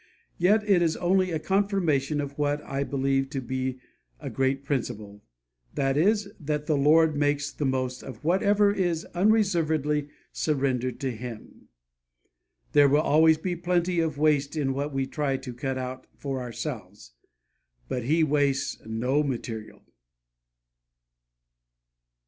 [0.39, 3.77] Yet it is only a confirmation of what I believe to be
[4.19, 5.21] a great principle,
[5.75, 6.27] viz.
[6.39, 11.67] that the Lord makes the most of whatever is unreservedly surrendered to Him.
[12.71, 16.41] There will always be plenty of waste in what we try to cut out for
[16.41, 17.11] ourselves.
[17.87, 19.83] But He wastes no material!